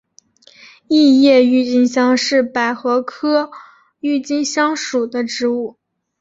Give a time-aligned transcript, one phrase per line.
[0.87, 3.51] 异叶郁金香是百合科
[3.99, 5.77] 郁金香属的植物。